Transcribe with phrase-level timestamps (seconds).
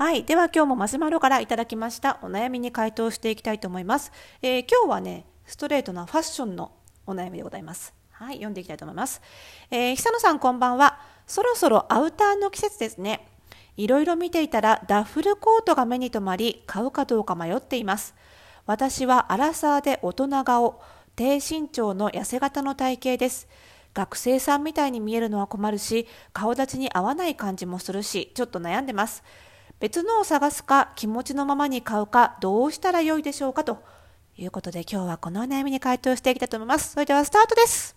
[0.00, 0.24] はい。
[0.24, 4.12] では今日もマシュマロからいただきましたお悩みに回答していきたいと思います。
[4.40, 6.72] えー、今日はね、ストレートなファッションの
[7.06, 7.92] お悩みでございます。
[8.12, 8.36] はい。
[8.36, 9.20] 読んでいきたいと思います。
[9.70, 10.98] えー、久野さんこんばんは。
[11.26, 13.28] そろそろアウターの季節ですね。
[13.76, 18.14] いろいろ見ていたらダッフルコートが目に留まり、買うかどうか迷っています。
[18.64, 20.80] 私はアラサーで大人顔、
[21.14, 23.48] 低身長の痩せ型の体型です。
[23.92, 29.22] 学生さんみたいに見えるのは困るし、顔立ちに合わない感じもするし、ちょっと悩んでます。
[29.80, 33.82] 別のを探すか気持ちのままに買うかどうしたらよいでしょうかと
[34.36, 36.92] いうことで今日はこのお悩みに回答していきたいと思います。
[36.92, 37.96] それではスタートです。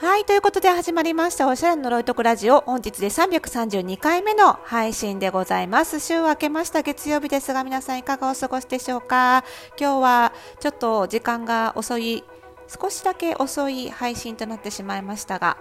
[0.00, 0.24] はい。
[0.24, 1.48] ということで始まりました。
[1.48, 2.62] おしゃれの呪いとくラジオ。
[2.62, 6.00] 本日で332回目の配信でございます。
[6.00, 9.44] 週明けました月曜日ですが、皆さんいかがお過ごしでしょうか？
[9.78, 12.24] 今日はちょっと時間が遅い
[12.68, 15.56] 少しだけ遅い配信となってしまいましたが、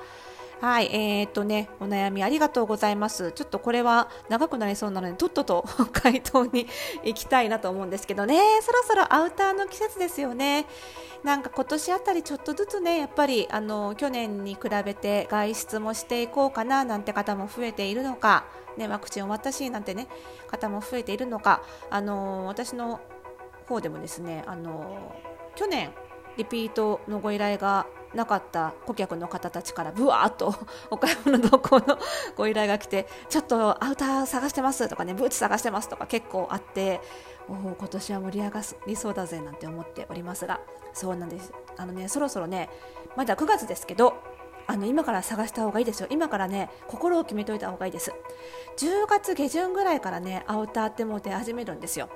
[0.59, 3.31] はい、えー、っとね、お悩みありがとうございます。
[3.31, 5.63] ちょっとこれは長くなりそうなので、とっとと
[5.93, 6.67] 回答に
[7.03, 10.65] 行きたいなと思うんですけどね、そろそろアウターの季節ですよね。
[11.23, 18.45] なんか今年あたりちょっとずつね、やっぱりあの去年に比べて外出もしていこうかななんて方も増えているのか、
[18.77, 20.07] ね、ワクチン終わったしなんてね、
[20.47, 22.99] 方も増えているのか、あの私の
[23.67, 25.15] 方でもですね、あの
[25.55, 25.91] 去年
[26.37, 30.55] リピートのご依頼がなかった顧客の方たちからぶわーっと
[30.89, 31.97] お買い物同行の
[32.35, 37.01] ご依頼が来てちょっとアウター探してますとかねブーツ探してますとか結構あって
[37.49, 40.59] おお今年は盛り上がりそうだぜなんて思っておりますが
[40.93, 41.53] そうなんです。
[41.77, 42.69] あのねそろそろね
[43.15, 44.15] まだ9月ですけど
[44.67, 46.07] あの今から探した方がいいですよ。
[46.09, 48.13] 今からね心を決めといた方がいいです。
[48.77, 52.09] 10月下旬ぐらいからねアウターってもう出始めるんですよ。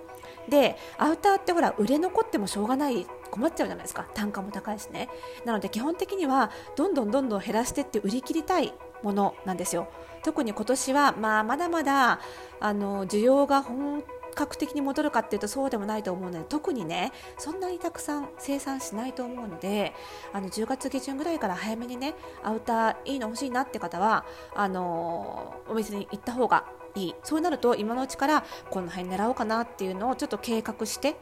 [0.49, 4.05] でアウターってほら売れ残ってもしょうがない困っちゃうじゃないですか。
[4.13, 5.09] 単価も高いしね。
[5.45, 9.87] なので基本的にはどんどんどんどん減らしてって売り切りたいものなんですよ。
[10.23, 12.19] 特に今年は、まあ、まだまだ
[12.59, 14.03] あの需要が本
[14.33, 19.93] 格的に戻るかっていうとそうでもないと思うので特にねそんなにたくさん生産しないと思うので
[20.33, 24.25] あの10月下旬ぐらいから早めにねアウターいいの欲しいなって方は
[24.55, 26.65] あのお店に行った方が
[26.95, 31.15] いいそうなると今のうちからこの辺狙おうかなっていうのをちょっと計画して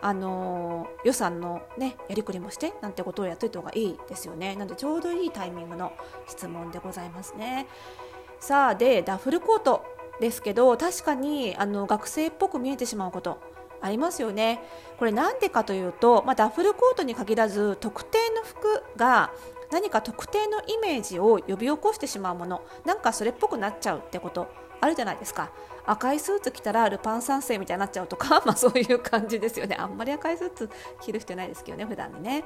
[0.00, 4.54] あの予算の、ね、やりくりもしてなんてことをやっておいた方がいいですよね。
[4.54, 5.94] なのでちょうどいいタイミングの
[6.26, 7.66] 質問でございますね。
[8.38, 9.82] さあでダッフルコート
[10.20, 13.38] ですけど確かにあの学生っぽく見えてしまうこと
[13.80, 14.62] ありますよね。
[14.98, 19.30] これなんでかというと、まあ、ダフルコートに限らず特定の服が
[19.70, 24.48] 何か特定のイメージを呼び起こしてしまうものなんかそれっぽくなっちゃうってこと
[24.80, 25.50] あるじゃないですか。
[25.86, 29.76] 赤いスーツ着たらルパン三世みたいになっちゃうとか、 まあ、そういう感じですよね。
[29.78, 30.70] あんまり赤いスーツ
[31.00, 32.44] 着る人いないですけどね普段にね。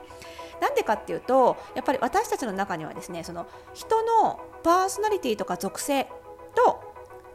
[0.61, 6.09] なんでかっていうとやっぱり私たちの中にはですねその人のパーソナリティとか属性
[6.55, 6.88] と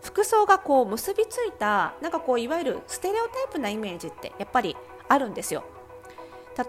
[0.03, 4.75] 服装がこう結びついたなんかこういわゆるステレオタイプなイメージってやっぱり
[5.08, 5.64] あるんですよ。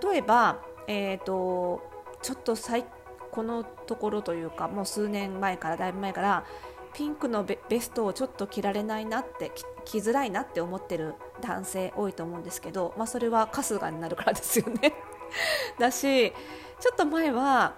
[0.03, 1.83] 例えば、えーと、
[2.23, 2.87] ちょっと最
[3.31, 6.44] このところというかもう数年前からだいぶ前から
[6.94, 9.50] ピンクのベストをちょっと着られないなって
[9.84, 14.94] 着づらいなって思ってる男性多いと思うんですけど、まあ、それは春日になるからですよね。
[15.78, 17.75] だしちょっと前は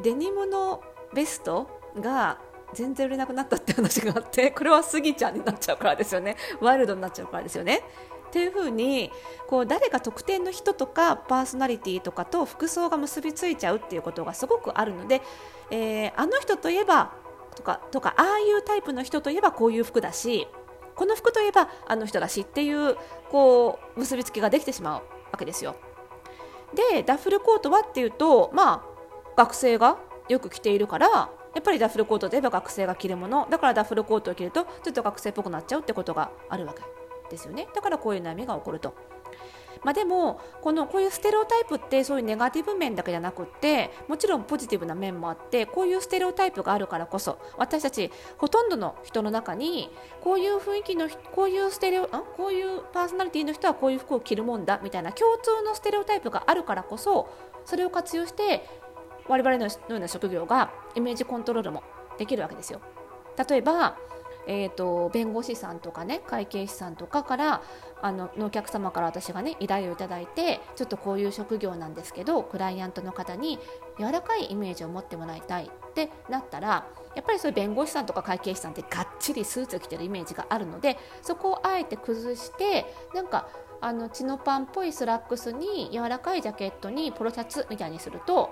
[0.00, 0.82] デニムの
[1.12, 1.66] ベスト
[1.98, 2.38] が
[2.74, 7.82] 全然売れなくなったって話があって これはスギちゃんになっちゃうからですよねワイルドになっちゃうからですよね。
[8.28, 9.10] っていう風に
[9.48, 15.20] こう誰か特定の人とかパーソナリティとかと服装が結びついちゃうっていうことがすごくあるので、
[15.72, 17.10] えー、あの人といえば
[17.56, 20.46] とかとかああいうタイプの人といえばこういう服だし
[20.94, 22.96] この服といえばあの人だしっていう
[23.30, 25.02] こう結びつきができてしまう
[25.32, 25.74] わけですよ。
[26.92, 29.98] でダッフルコートはっていうとまあ学生が
[30.28, 36.82] よく着ているからやっぱりダッフルコートといえば学生が着るものだからダッフルコートを着るとちょっと学生っぽくなっちゃうってことがあるわけ
[37.30, 38.94] ですよねだからこういう悩みが起こると。
[39.82, 57.30] まあ、でもこのこういうステレオタイプってそういうネガティブ面だけじゃなくってもちろんポジティブな面もあってこういうステレオタイプがあるからこそ私たちほとんどの人の中にこういう雰囲気のこういうステレオこういうパーソナリティの人はこういう服を着るもんだみたいな共通のステレオタイプがあるからこそ
[57.64, 58.66] それを活用して
[59.28, 61.82] 我々のような職業がイメージコントロールも
[62.18, 62.80] できるわけですよ。
[63.48, 63.96] 例えば
[64.46, 67.62] えーと、弁護士さんとかね会計士さんとかから
[68.02, 73.58] あのお客様から私がね依頼をいただいてちょっとこういう職業なんですけどクライアントの方に
[73.98, 83.48] 柔らかいイメージを持ってもらいたいってなったらやっぱりそういう弁護士さんとか会計士さんってがっちりスーツ着てるイメージがあるのでそこをあえて崩してなんか
[83.80, 88.50] あのチノパンっぽいスラックスに柔らかいジャケットにポロシャツみたいにすると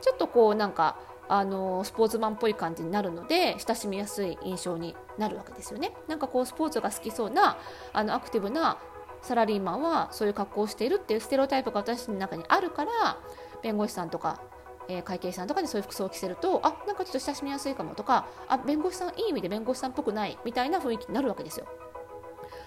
[0.00, 0.96] ちょっとこうなんか
[1.28, 5.92] あのスポーツマンっぽい感じになるので親しみやすい印象になるわけですよね。
[6.08, 7.58] なんかこうスポーツが好きそうな
[7.92, 8.78] あのアクティブな
[9.20, 13.18] サラリーマンはそういう格好をしているっていうステレオタイプが私の中にあるから
[13.62, 14.40] 弁護士さんとか、
[14.88, 21.66] えー、会計士さんとかにそういう服装を着せるとあなんかちょっと親しみやすいかもとかあ弁護士さんいい意味で弁護士さんっぽくないみたいな雰囲気になるわけですよ。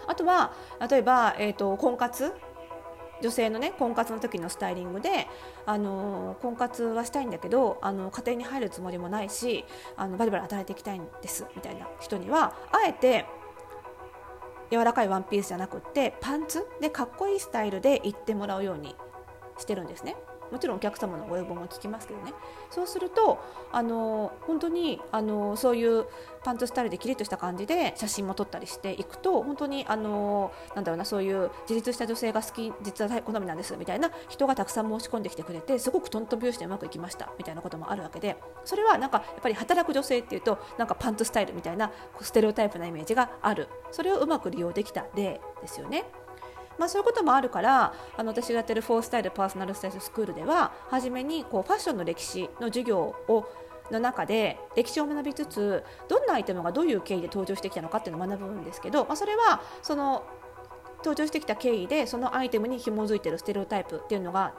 [0.08, 0.52] あとは
[0.90, 2.34] 例えば、えーと婚活
[3.22, 5.28] 女性のね婚活の時のスタイリングで、
[5.66, 9.66] あの婚活はしたいんだけどあの家庭に入るつもりもないし
[9.96, 13.26] あのバリバリ働いていきたいんですみたいな人にはあえて
[14.72, 18.96] 柔らかいワンピースじゃなくってパンツでかっこいいスタイルで行ってもらうように
[19.58, 20.16] してるんですね。
[20.52, 22.34] もちろんお客様のご要望も聞きますけどね
[22.70, 23.40] そうすると
[23.72, 26.06] あの本当にあのそういう
[26.44, 46.06] パンツスタイルでキリッとした感じで写真も撮ったりしていくと本当にあのなんだろうなそういう自立した女性が好き実は好みなんですみたいな人がたくさん申し込んできてくれてすごくトントン拍子でうまくいきましたみたいなこともあるわけでそれはなんかやっぱり働く女性っていうとなんかパンツスタイルみたいなステレオタイプなイメージがあるそれをうまく利用できた例ですよね。
[46.78, 53.46] まあ、そういうこともあるからあの私がやってるフォースタイルパーソナルスタイルスクールでは初めにこうファッションの歴史の授業を
[53.92, 60.24] の中で歴史を学びつつどんなアイテムがどういう経緯で登場してきたのかっていうのを学ぶんですけど、まあ、それはその
[61.00, 64.54] 登場してきた経緯でそのアイテムに紐づいてるステレオタイプっていうのが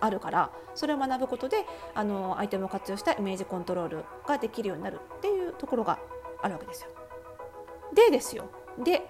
[0.00, 5.98] あるからそれを学ぶことであのアイテムを活用したイメージコントロールができるようになるっていうところが
[6.40, 6.90] あるわけですよ。
[7.94, 8.44] でですよ
[8.78, 9.08] で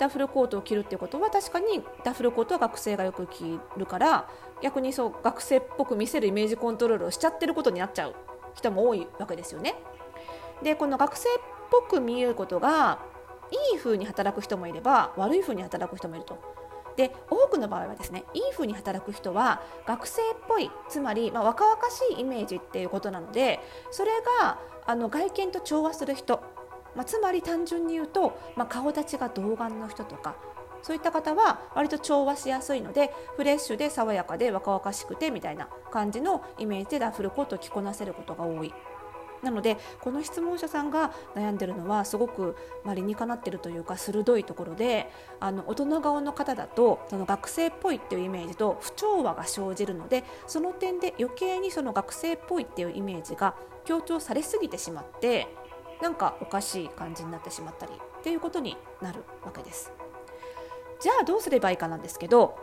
[0.00, 4.26] ダッフルコートを着るっていうことは確かにダッフルコートは学生がよく着るから
[4.62, 8.14] 逆にそう学生っぽく見せるイメージコントロールをしちゃってることになっちゃう
[8.54, 9.74] 人も多いわけですよね。
[10.62, 11.32] でこの学生っ
[11.70, 12.98] ぽく見えることが
[13.72, 16.38] いい風に働く人もいれば悪い風に働く人もいると。
[16.96, 23.60] で多くの場合はですねいい風に働く人は学生っぽいつまり、まあ、若々しいイメージっていうことなので
[23.90, 24.10] それ
[24.40, 26.42] があの外見と調和する人
[26.94, 30.36] まあ、つまり単純に言うと、まあ、顔立ちが童顔の人とか
[30.82, 38.72] そういった方は割と調和しやすいのでフレッシュで爽やかで若々しくてみたいな感じのイメージでダッフルコートを着こなせることが多い。
[39.42, 45.10] なのでこの質問者さんが悩んでるのはすごく、まあ、理にかなってるというか鋭いところで
[45.40, 53.54] あの大人顔の方だとその学生っぽいっていうイメージと不調和が生じるのでその点で余計にその学生っぽいっていうイメージが
[53.86, 55.48] 強調されすぎてしまって
[56.02, 59.92] なんかおかしい感じになってしまったりっていうことになるわけです。
[61.00, 62.58] じゃあどうすればいいかなんですけど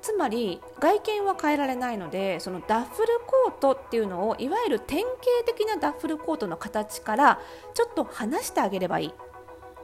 [0.00, 5.16] つまり外見は変えられないのでそのダッフルコートっていうのをいわゆる典型
[5.46, 7.40] 的なダッフルコートの形から
[7.72, 9.14] ちょっと離してあげればいい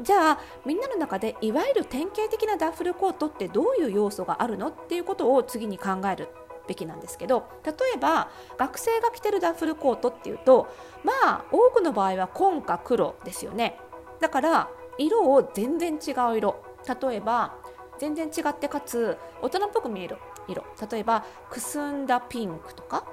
[0.02, 6.29] じゃあみんなの中でいわゆる典型的なダッフルコートってどういう要素があるのっていうことを次に考える
[6.71, 10.73] べきなんですけど例えば学生が着てるダッフルコートっていうと
[11.03, 13.77] まあ多くの場合は紺か黒ですよね。
[14.21, 16.63] だから色を全然違う色。
[17.03, 17.57] 例えば
[17.99, 20.65] 全然違ってかつ大人っぽく見える色。
[20.91, 23.05] 例えばくすんだピンクとか。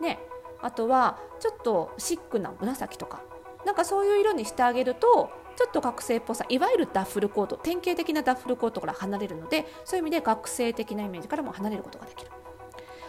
[0.00, 0.20] ね。
[0.62, 3.22] あとはちょっとシックな紫とか。
[3.66, 12.30] なんかそういう色にしてあげるとちょっと学生っぽさいわゆるダッフルコート典型的なダッフルコートから離れるのでそういう意味で学生的なイメージからも離れることができる。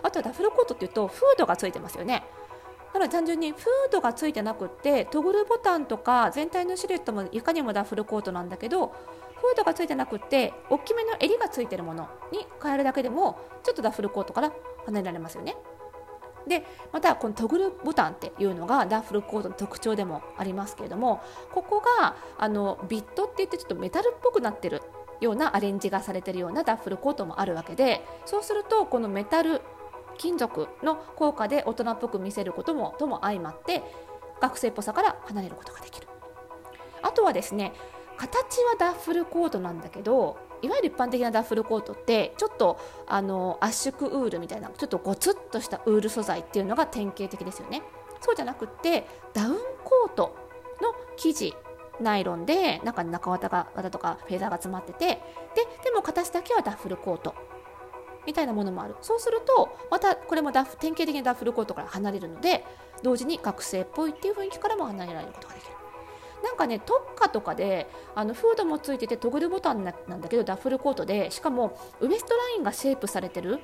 [0.01, 2.24] あとダフルコートっていうとフードがついてますよね
[2.93, 8.88] なので単純にフードがついてなくってトグルボタンとか全体のシルエットもいかにもダフルコートなんだけど
[9.36, 14.51] フードがついてなくって大きめの襟がついてるものに変えるだけでもちょっとダフルコートから
[14.86, 15.55] 離れられますよね。
[16.48, 24.81] でまたこのトグルボタンっていうのがダッフルコートの特徴でもありますけれどもここがあのビットって言ってちょっとメタルっぽくなってる
[25.22, 29.62] ようなアレンジがされてるようなダッフルコートもあるわけでそうするとこのメタル
[30.17, 33.84] 金属の効果で大人っぽく見せることもとも相まって
[34.41, 36.07] 学生っぽさから離れることができる。
[37.01, 37.74] あとはですね
[38.17, 47.84] 形はダッフルコートなんだけどいわゆる一般的なダッフルコートってちょっとあの圧縮ウールみたいなちょっとゴツッとしたウール素材っていうのが典型的ですよね。
[48.22, 50.36] そうじゃなくってダウンコート
[50.81, 51.53] の生地
[52.00, 55.17] ナイロンで中に中綿が綿とかフェーザーが詰まっててで
[55.84, 57.36] でも形だけはダッフルコート。
[58.25, 58.96] みたいなものもある。
[59.01, 62.65] そうするとまたこれもダフ典型的なダッフルコートから離れるので
[63.03, 65.75] 同時に学生っぽいっていう雰囲気からも離れられることができる。
[66.44, 73.60] なんかね TOCCA とかであのフードもついててトグルボタンなんだけどダッフルコートでしかもウエストラインがシェイプされてる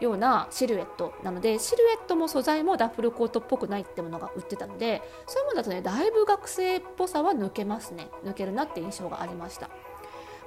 [0.00, 8.10] ようなシルエットなのでシルエットも素材もダッフルコートっぽくないってものが売ってたのでそういうものだとねだいぶ学生っぽさは抜けますね。
[8.22, 9.70] 抜けるなって印象がありました。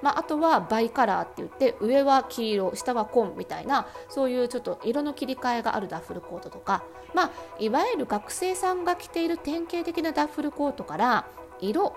[0.02, 11.28] まあ、あとはバイカラーって言って上は黄色下は紺みたいなそういうちょっと色の切り替えがあるダッフルコートとか、まあ、いわゆる学生さんが着ている典型的なダッフルコートから
[11.60, 11.96] 色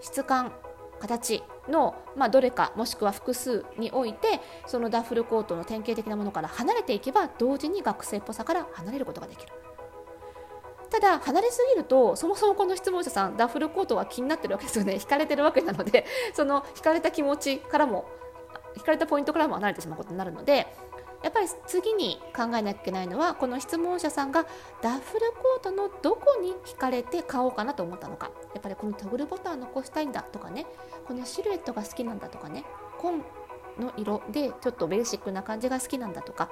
[0.00, 0.52] 質感
[1.00, 9.52] 形の、まあ、どれかもしくは複数においてそのダッフルコートの典型的なものから離れていけば同時に学生っぽさから離れることができる。
[10.94, 14.94] ただ離れすぎるとそもそもこの質問者さんダッフルコートは気になってるわけですよね。
[15.00, 18.04] 引かれてるわけなので その引かれた気持ちからも
[18.76, 20.72] 引かれたポイントからも離れてしまうことになるので
[21.24, 24.46] やっぱり次に考えなきゃいけないのはこの質問者さんが
[24.82, 28.30] ダッフルコートのどこに惹かれて買おうかなと思ったのか。
[28.52, 30.64] やっぱりこのトグルボタンを残したいんだとかね。
[31.08, 32.64] このシルエットが好きなんだとかね。
[32.98, 33.24] 紺
[33.80, 36.50] の色でちょっとベーシックな感じが好きなんだとか。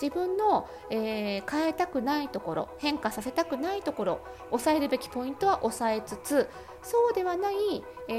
[0.00, 4.20] 自分の、えー、変えたくないところ変化させたくないところ
[4.50, 6.48] 抑えるべきポイントは抑えつつ
[6.82, 8.12] そうではない、え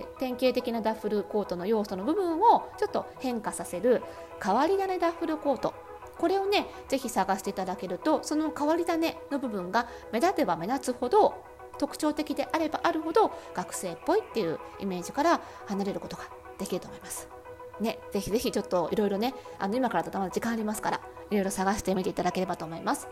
[0.00, 4.02] ー、典型的なダッフルコートの要素の部分をちょっと変化させる
[4.42, 5.74] 変わり種ダッフルコート
[6.18, 11.44] これをねぜひ探していただけるとその変わり種の部分が目立てば目立つほど
[11.78, 16.24] 特徴的であればあるほど学生っぽいっていうイメージから離れることが
[16.58, 17.37] できると思います。
[17.80, 23.08] ね、ぜひぜひちょっといろいろね、あの今からだとまだ時間ありますから、いろいろ探してみていただければと思います。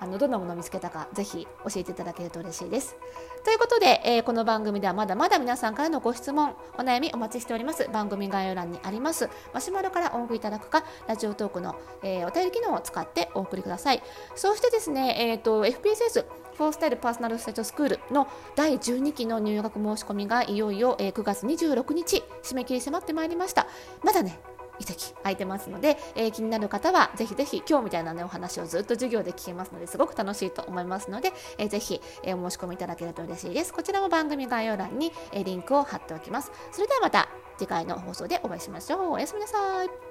[0.00, 2.96] あのどんなものを見つけたかぜひ教えていただけると嬉しいです。
[3.44, 7.88] ということで、えー、この番組ではまだまだ皆さんからのご質問、お悩みお待ちしております。
[7.92, 14.02] 番組概要欄にありますマシュマロからお送りいただくか、ラジオトークの、えー、お便り機能を使ってお送りください。
[14.34, 16.24] そしてですね、えーと、FPSS
[16.56, 23.66] フォースタイルパーソナルステートスクールの第12期の入学申し込みがいよいよ、えー、9月26日締め切り迫ってまいりました。
[24.02, 24.40] まだね、
[24.78, 33.72] お席空いてますので、えー、気になる方はぜひぜひ今日みたいな、ね、お話をずっと授業で聞けますのですごく楽しいと思いますので、えー、ぜひ、えー、お申し込みいただけると嬉しいです。
[33.72, 36.50] こちらも番組概要欄に、えー、リンクを貼っておきます。
[36.72, 37.28] それではまた
[37.58, 39.12] 次回の放送でお会いしましょう。
[39.12, 40.05] おやすみなさい。